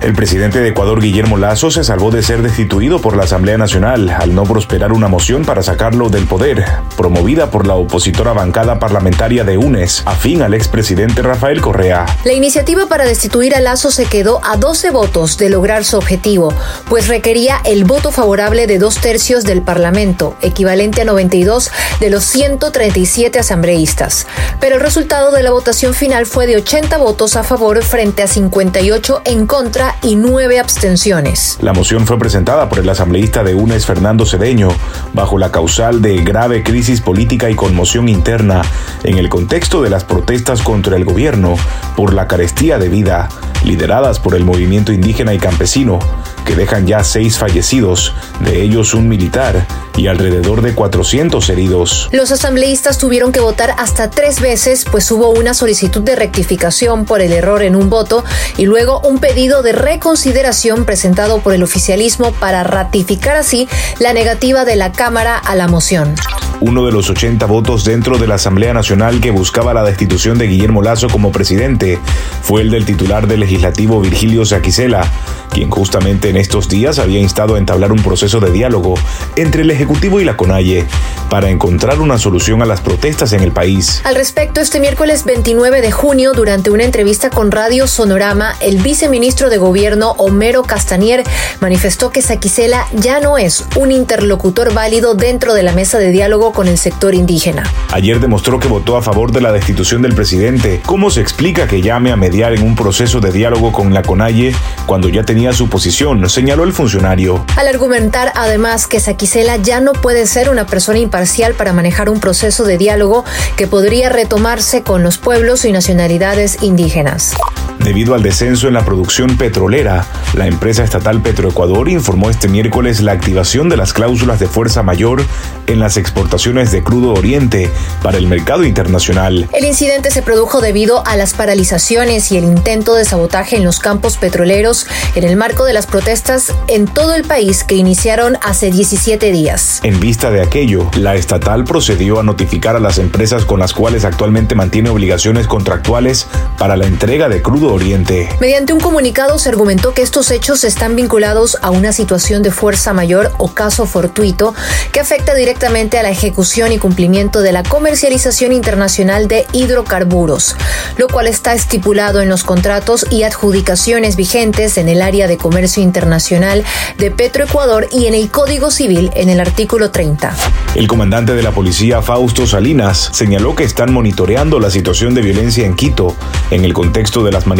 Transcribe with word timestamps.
El 0.00 0.12
presidente 0.12 0.60
de 0.60 0.68
Ecuador, 0.68 1.00
Guillermo 1.00 1.38
Lazo, 1.38 1.70
se 1.70 1.82
salvó 1.82 2.10
de 2.10 2.22
ser 2.22 2.42
destituido 2.42 3.00
por 3.00 3.16
la 3.16 3.24
Asamblea 3.24 3.56
Nacional 3.56 4.10
al 4.10 4.34
no 4.34 4.44
prosperar 4.44 4.92
una 4.92 5.08
moción 5.08 5.44
para 5.44 5.62
sacarlo 5.62 6.10
del 6.10 6.26
poder, 6.26 6.64
promovida 6.98 7.50
por 7.50 7.66
la 7.66 7.74
opositora 7.74 8.34
bancada 8.34 8.78
parlamentaria 8.78 9.42
de 9.42 9.56
UNES, 9.56 10.02
afín 10.04 10.42
al 10.42 10.52
expresidente 10.52 11.22
Rafael 11.22 11.62
Correa. 11.62 12.04
La 12.24 12.34
iniciativa 12.34 12.86
para 12.86 13.06
destituir 13.06 13.54
a 13.54 13.60
Lazo 13.60 13.90
se 13.90 14.04
quedó 14.04 14.40
a 14.44 14.58
12 14.58 14.90
votos 14.90 15.38
de 15.38 15.48
lograr 15.48 15.84
su 15.84 15.96
objetivo, 15.96 16.52
pues 16.90 17.08
requería 17.08 17.60
el 17.64 17.84
voto 17.84 18.12
favorable 18.12 18.66
de 18.66 18.78
dos 18.78 18.96
tercios 18.96 19.44
del 19.44 19.62
Parlamento, 19.62 20.36
equivalente 20.42 21.02
a 21.02 21.04
92 21.06 21.70
de 22.00 22.10
los 22.10 22.24
137 22.24 23.38
asambleístas. 23.38 24.26
Pero 24.60 24.76
el 24.76 24.82
resultado 24.82 25.32
de 25.32 25.42
la 25.42 25.52
votación 25.52 25.94
final 25.94 26.26
fue 26.26 26.46
de 26.46 26.56
80 26.56 26.98
votos 26.98 27.34
a 27.34 27.44
favor 27.44 27.82
frente 27.82 28.22
a 28.22 28.26
58 28.26 29.22
en 29.24 29.46
contra 29.46 29.85
y 30.02 30.16
nueve 30.16 30.58
abstenciones. 30.58 31.58
La 31.60 31.72
moción 31.72 32.06
fue 32.06 32.18
presentada 32.18 32.68
por 32.68 32.78
el 32.78 32.88
asambleísta 32.88 33.44
de 33.44 33.54
UNES 33.54 33.86
Fernando 33.86 34.26
Cedeño 34.26 34.68
bajo 35.12 35.38
la 35.38 35.52
causal 35.52 36.02
de 36.02 36.22
grave 36.22 36.62
crisis 36.62 37.00
política 37.00 37.50
y 37.50 37.54
conmoción 37.54 38.08
interna 38.08 38.62
en 39.04 39.18
el 39.18 39.28
contexto 39.28 39.82
de 39.82 39.90
las 39.90 40.04
protestas 40.04 40.62
contra 40.62 40.96
el 40.96 41.04
gobierno 41.04 41.56
por 41.96 42.14
la 42.14 42.26
carestía 42.28 42.78
de 42.78 42.88
vida 42.88 43.28
lideradas 43.64 44.20
por 44.20 44.34
el 44.34 44.44
movimiento 44.44 44.92
indígena 44.92 45.34
y 45.34 45.38
campesino 45.38 45.98
que 46.44 46.54
dejan 46.54 46.86
ya 46.86 47.02
seis 47.02 47.38
fallecidos, 47.38 48.14
de 48.40 48.62
ellos 48.62 48.94
un 48.94 49.08
militar 49.08 49.66
y 49.96 50.08
alrededor 50.08 50.62
de 50.62 50.74
400 50.74 51.48
heridos. 51.48 52.08
Los 52.12 52.30
asambleístas 52.32 52.98
tuvieron 52.98 53.32
que 53.32 53.40
votar 53.40 53.74
hasta 53.78 54.10
tres 54.10 54.40
veces, 54.40 54.84
pues 54.90 55.10
hubo 55.10 55.30
una 55.30 55.54
solicitud 55.54 56.02
de 56.02 56.16
rectificación 56.16 57.04
por 57.04 57.20
el 57.20 57.32
error 57.32 57.62
en 57.62 57.76
un 57.76 57.90
voto 57.90 58.24
y 58.56 58.66
luego 58.66 59.00
un 59.00 59.18
pedido 59.18 59.62
de 59.62 59.72
reconsideración 59.72 60.84
presentado 60.84 61.40
por 61.40 61.54
el 61.54 61.62
oficialismo 61.62 62.32
para 62.32 62.62
ratificar 62.62 63.36
así 63.36 63.68
la 63.98 64.12
negativa 64.12 64.64
de 64.64 64.76
la 64.76 64.92
Cámara 64.92 65.36
a 65.38 65.54
la 65.54 65.68
moción. 65.68 66.14
Uno 66.60 66.86
de 66.86 66.92
los 66.92 67.10
80 67.10 67.44
votos 67.46 67.84
dentro 67.84 68.16
de 68.16 68.26
la 68.26 68.36
Asamblea 68.36 68.72
Nacional 68.72 69.20
que 69.20 69.30
buscaba 69.30 69.74
la 69.74 69.84
destitución 69.84 70.38
de 70.38 70.46
Guillermo 70.46 70.80
Lazo 70.80 71.08
como 71.08 71.30
presidente 71.30 71.98
fue 72.42 72.62
el 72.62 72.70
del 72.70 72.86
titular 72.86 73.26
del 73.26 73.40
legislativo 73.40 74.00
Virgilio 74.00 74.44
Saquicela, 74.46 75.04
quien 75.50 75.68
justamente 75.68 76.30
en 76.30 76.36
estos 76.38 76.68
días 76.68 76.98
había 76.98 77.20
instado 77.20 77.56
a 77.56 77.58
entablar 77.58 77.92
un 77.92 78.02
proceso 78.02 78.40
de 78.40 78.50
diálogo 78.50 78.94
entre 79.36 79.62
el 79.62 79.70
Ejecutivo 79.70 80.18
y 80.20 80.24
la 80.24 80.36
CONAIE 80.36 80.86
para 81.28 81.50
encontrar 81.50 82.00
una 82.00 82.18
solución 82.18 82.62
a 82.62 82.66
las 82.66 82.80
protestas 82.80 83.32
en 83.32 83.42
el 83.42 83.52
país. 83.52 84.00
Al 84.04 84.14
respecto, 84.14 84.60
este 84.60 84.80
miércoles 84.80 85.24
29 85.24 85.82
de 85.82 85.92
junio, 85.92 86.32
durante 86.32 86.70
una 86.70 86.84
entrevista 86.84 87.28
con 87.30 87.52
Radio 87.52 87.86
Sonorama, 87.86 88.54
el 88.60 88.78
viceministro 88.78 89.50
de 89.50 89.58
Gobierno, 89.58 90.12
Homero 90.18 90.62
Castanier, 90.62 91.24
manifestó 91.60 92.10
que 92.10 92.22
Saquicela 92.22 92.86
ya 92.94 93.20
no 93.20 93.36
es 93.36 93.64
un 93.76 93.92
interlocutor 93.92 94.72
válido 94.72 95.14
dentro 95.14 95.52
de 95.52 95.62
la 95.62 95.72
mesa 95.72 95.98
de 95.98 96.10
diálogo 96.10 96.45
con 96.52 96.68
el 96.68 96.78
sector 96.78 97.14
indígena. 97.14 97.64
Ayer 97.92 98.20
demostró 98.20 98.58
que 98.58 98.68
votó 98.68 98.96
a 98.96 99.02
favor 99.02 99.32
de 99.32 99.40
la 99.40 99.52
destitución 99.52 100.02
del 100.02 100.14
presidente. 100.14 100.80
¿Cómo 100.84 101.10
se 101.10 101.20
explica 101.20 101.66
que 101.66 101.82
llame 101.82 102.12
a 102.12 102.16
mediar 102.16 102.52
en 102.52 102.62
un 102.62 102.74
proceso 102.74 103.20
de 103.20 103.32
diálogo 103.32 103.72
con 103.72 103.92
la 103.92 104.02
CONAIE 104.02 104.54
cuando 104.86 105.08
ya 105.08 105.24
tenía 105.24 105.52
su 105.52 105.68
posición, 105.68 106.28
señaló 106.28 106.64
el 106.64 106.72
funcionario. 106.72 107.44
Al 107.56 107.68
argumentar 107.68 108.32
además 108.34 108.86
que 108.86 109.00
Saquicela 109.00 109.56
ya 109.56 109.80
no 109.80 109.92
puede 109.92 110.26
ser 110.26 110.50
una 110.50 110.66
persona 110.66 110.98
imparcial 110.98 111.54
para 111.54 111.72
manejar 111.72 112.08
un 112.10 112.20
proceso 112.20 112.64
de 112.64 112.78
diálogo 112.78 113.24
que 113.56 113.66
podría 113.66 114.08
retomarse 114.08 114.82
con 114.82 115.02
los 115.02 115.18
pueblos 115.18 115.64
y 115.64 115.72
nacionalidades 115.72 116.62
indígenas. 116.62 117.34
Debido 117.78 118.14
al 118.14 118.22
descenso 118.22 118.68
en 118.68 118.74
la 118.74 118.84
producción 118.84 119.36
petrolera, 119.36 120.06
la 120.34 120.46
empresa 120.46 120.82
estatal 120.82 121.20
Petroecuador 121.20 121.88
informó 121.88 122.30
este 122.30 122.48
miércoles 122.48 123.00
la 123.00 123.12
activación 123.12 123.68
de 123.68 123.76
las 123.76 123.92
cláusulas 123.92 124.40
de 124.40 124.48
fuerza 124.48 124.82
mayor 124.82 125.22
en 125.66 125.78
las 125.78 125.96
exportaciones 125.96 126.72
de 126.72 126.82
crudo 126.82 127.12
oriente 127.12 127.70
para 128.02 128.18
el 128.18 128.26
mercado 128.26 128.64
internacional. 128.64 129.48
El 129.52 129.64
incidente 129.64 130.10
se 130.10 130.22
produjo 130.22 130.60
debido 130.60 131.06
a 131.06 131.16
las 131.16 131.34
paralizaciones 131.34 132.32
y 132.32 132.38
el 132.38 132.44
intento 132.44 132.94
de 132.94 133.04
sabotaje 133.04 133.56
en 133.56 133.64
los 133.64 133.78
campos 133.78 134.16
petroleros 134.16 134.86
en 135.14 135.24
el 135.24 135.36
marco 135.36 135.64
de 135.64 135.72
las 135.72 135.86
protestas 135.86 136.52
en 136.68 136.86
todo 136.86 137.14
el 137.14 137.24
país 137.24 137.64
que 137.64 137.74
iniciaron 137.74 138.36
hace 138.42 138.70
17 138.70 139.30
días. 139.32 139.80
En 139.82 140.00
vista 140.00 140.30
de 140.30 140.42
aquello, 140.42 140.90
la 140.96 141.14
estatal 141.14 141.64
procedió 141.64 142.20
a 142.20 142.22
notificar 142.22 142.76
a 142.76 142.80
las 142.80 142.98
empresas 142.98 143.44
con 143.44 143.60
las 143.60 143.72
cuales 143.72 144.04
actualmente 144.04 144.54
mantiene 144.54 144.90
obligaciones 144.90 145.46
contractuales 145.46 146.26
para 146.58 146.76
la 146.76 146.86
entrega 146.86 147.28
de 147.28 147.42
crudo 147.42 147.65
oriente. 147.72 148.28
Mediante 148.40 148.72
un 148.72 148.80
comunicado 148.80 149.38
se 149.38 149.48
argumentó 149.48 149.94
que 149.94 150.02
estos 150.02 150.30
hechos 150.30 150.64
están 150.64 150.96
vinculados 150.96 151.58
a 151.62 151.70
una 151.70 151.92
situación 151.92 152.42
de 152.42 152.50
fuerza 152.50 152.92
mayor 152.92 153.32
o 153.38 153.52
caso 153.52 153.86
fortuito 153.86 154.54
que 154.92 155.00
afecta 155.00 155.34
directamente 155.34 155.98
a 155.98 156.02
la 156.02 156.10
ejecución 156.10 156.72
y 156.72 156.78
cumplimiento 156.78 157.40
de 157.40 157.52
la 157.52 157.62
comercialización 157.62 158.52
internacional 158.52 159.28
de 159.28 159.46
hidrocarburos, 159.52 160.56
lo 160.96 161.08
cual 161.08 161.26
está 161.26 161.54
estipulado 161.54 162.20
en 162.20 162.28
los 162.28 162.44
contratos 162.44 163.06
y 163.10 163.22
adjudicaciones 163.22 164.16
vigentes 164.16 164.78
en 164.78 164.88
el 164.88 165.02
área 165.02 165.26
de 165.26 165.36
comercio 165.36 165.82
internacional 165.82 166.64
de 166.98 167.10
Petroecuador 167.10 167.88
y 167.90 168.06
en 168.06 168.14
el 168.14 168.30
Código 168.30 168.70
Civil 168.70 169.10
en 169.14 169.28
el 169.28 169.40
artículo 169.40 169.90
30. 169.90 170.34
El 170.74 170.86
comandante 170.86 171.34
de 171.34 171.42
la 171.42 171.52
policía, 171.52 172.02
Fausto 172.02 172.46
Salinas, 172.46 173.10
señaló 173.12 173.54
que 173.54 173.64
están 173.64 173.92
monitoreando 173.92 174.60
la 174.60 174.70
situación 174.70 175.14
de 175.14 175.22
violencia 175.22 175.66
en 175.66 175.74
Quito 175.74 176.14
en 176.50 176.64
el 176.64 176.72
contexto 176.72 177.24
de 177.24 177.32
las 177.32 177.46
manifestaciones 177.46 177.55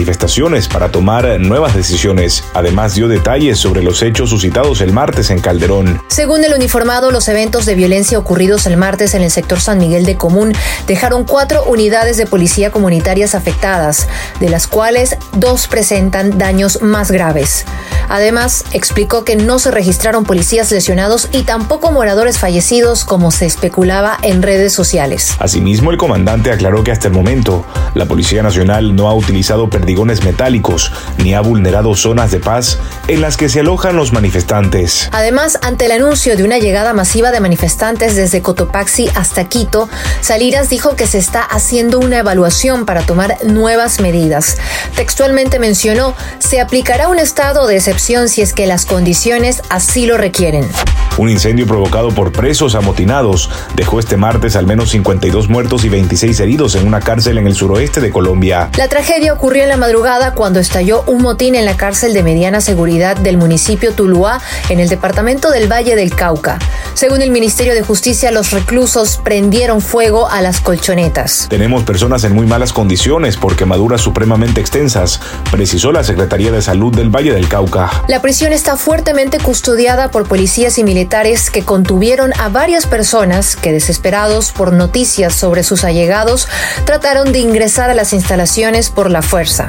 para 0.69 0.91
tomar 0.91 1.41
nuevas 1.41 1.75
decisiones. 1.75 2.45
Además 2.55 2.95
dio 2.95 3.09
detalles 3.09 3.59
sobre 3.59 3.83
los 3.83 4.03
hechos 4.03 4.31
suscitados 4.31 4.81
el 4.81 4.93
martes 4.93 5.31
en 5.31 5.41
Calderón. 5.41 6.03
Según 6.09 6.45
el 6.45 6.53
uniformado, 6.53 7.11
los 7.11 7.29
eventos 7.29 7.67
de 7.67 7.75
violencia 7.75 8.19
ocurridos 8.19 8.67
el 8.67 8.77
martes 8.77 9.15
en 9.15 9.23
el 9.23 9.31
sector 9.31 9.61
San 9.61 9.79
Miguel 9.79 10.05
de 10.05 10.17
Común 10.17 10.53
dejaron 10.87 11.25
cuatro 11.25 11.65
unidades 11.65 12.17
de 12.17 12.27
policía 12.27 12.71
comunitarias 12.71 13.35
afectadas, 13.35 14.09
de 14.41 14.49
las 14.49 14.67
cuales 14.67 15.17
dos 15.33 15.67
presentan 15.67 16.39
daños 16.39 16.83
más 16.83 17.11
graves. 17.11 17.65
Además, 18.09 18.65
explicó 18.73 19.25
que 19.25 19.37
no 19.37 19.59
se 19.59 19.71
registraron 19.71 20.25
policías 20.25 20.71
lesionados 20.71 21.29
y 21.33 21.43
tampoco 21.43 21.91
moradores 21.91 22.39
fallecidos 22.39 23.05
como 23.05 23.31
se 23.31 23.47
especulaba 23.47 24.17
en 24.23 24.43
redes 24.43 24.73
sociales. 24.73 25.35
Asimismo, 25.39 25.91
el 25.91 25.97
comandante 25.97 26.53
aclaró 26.53 26.85
que 26.85 26.93
hasta 26.93 27.09
el 27.09 27.15
momento 27.15 27.65
la 27.95 28.07
Policía 28.07 28.43
Nacional 28.43 28.95
no 28.95 29.09
ha 29.09 29.15
utilizado 29.15 29.69
perdigones 29.87 30.25
metálicos 30.25 30.91
ni 31.19 31.35
ha 31.35 31.41
vulnerado 31.41 31.95
zonas 31.95 32.33
de 32.33 32.41
paz 32.41 32.81
en 33.07 33.21
las 33.21 33.37
que 33.37 33.49
se 33.49 33.61
alojan 33.61 33.95
los 33.95 34.13
manifestantes. 34.13 35.09
Además, 35.13 35.61
ante 35.63 35.85
el 35.85 35.93
anuncio 35.93 36.37
de 36.37 36.43
una 36.43 36.59
llegada 36.59 36.93
masiva 36.93 37.31
de 37.31 37.39
manifestantes 37.39 38.17
desde 38.17 38.43
Cotopaxi 38.43 39.09
hasta 39.15 39.45
Quito, 39.45 39.89
Salinas 40.23 40.71
dijo 40.71 40.97
que 40.97 41.07
se 41.07 41.19
está 41.19 41.41
haciendo 41.43 42.01
una 42.01 42.19
evaluación 42.19 42.85
para 42.85 43.03
tomar 43.03 43.37
nuevas 43.45 44.01
medidas. 44.01 44.57
Textualmente 44.97 45.61
mencionó, 45.61 46.17
se 46.41 46.61
aplicará 46.61 47.07
un 47.07 47.21
estado 47.21 47.69
de 47.69 47.77
excepción 47.77 48.29
si 48.29 48.43
es 48.43 48.53
que 48.53 48.67
las 48.67 48.87
condiciones 48.87 49.63
así 49.69 50.07
lo 50.07 50.17
requieren. 50.17 50.69
Un 51.17 51.31
incendio 51.31 51.67
provocado 51.67 52.11
por 52.11 52.33
presos 52.33 52.75
amotinados 52.75 53.49
dejó 53.75 54.01
este 54.01 54.19
martes 54.19 54.55
al 54.55 54.67
menos 54.67 54.91
52 54.91 55.49
muertos 55.49 55.85
y 55.85 55.89
26 55.89 56.41
heridos 56.41 56.75
en 56.75 56.87
una 56.87 57.01
cárcel 57.01 57.39
en 57.39 57.47
el 57.47 57.55
suroeste 57.55 58.03
de 58.03 58.11
Colombia. 58.11 58.69
La 58.77 58.89
tragedia 58.89 59.33
ocurrió 59.33 59.63
en 59.63 59.71
madrugada 59.77 60.35
cuando 60.35 60.61
estalló 60.61 61.05
un 61.07 61.23
motín 61.23 61.55
en 61.55 61.65
la 61.65 61.77
cárcel 61.77 62.15
de 62.15 62.23
mediana 62.23 62.61
seguridad 62.61 63.17
del 63.17 63.37
municipio 63.37 63.93
Tuluá, 63.93 64.41
en 64.69 64.81
el 64.81 64.89
departamento 64.89 65.51
del 65.51 65.71
Valle 65.71 65.97
del 65.97 66.15
Cauca. 66.15 66.59
Según 66.97 67.21
el 67.21 67.31
Ministerio 67.31 67.75
de 67.75 67.83
Justicia, 67.83 68.31
los 68.31 68.53
reclusos 68.53 69.21
prendieron 69.23 69.83
fuego 69.83 70.31
a 70.31 70.41
las 70.41 70.63
colchonetas. 70.63 71.47
Tenemos 71.51 71.85
personas 71.85 72.25
en 72.25 72.35
muy 72.35 72.47
malas 72.47 72.73
condiciones 72.73 73.37
por 73.37 73.55
quemaduras 73.55 74.01
supremamente 74.01 74.63
extensas, 74.63 75.21
precisó 75.51 75.93
la 75.93 76.03
Secretaría 76.05 76.51
de 76.51 76.63
Salud 76.63 76.97
del 76.97 77.15
Valle 77.15 77.35
del 77.35 77.51
Cauca. 77.51 77.91
La 78.09 78.23
prisión 78.23 78.55
está 78.55 78.79
fuertemente 78.79 79.39
custodiada 79.39 80.11
por 80.11 80.27
policías 80.27 80.79
y 80.79 80.85
militares 80.85 81.51
que 81.51 81.67
contuvieron 81.67 82.33
a 82.41 82.49
varias 82.49 82.87
personas 82.87 83.57
que, 83.57 83.73
desesperados 83.73 84.53
por 84.53 84.73
noticias 84.73 85.35
sobre 85.35 85.65
sus 85.65 85.85
allegados, 85.85 86.49
trataron 86.87 87.31
de 87.31 87.41
ingresar 87.41 87.91
a 87.91 87.95
las 87.95 88.15
instalaciones 88.15 88.89
por 88.89 89.11
la 89.11 89.21
fuerza. 89.21 89.69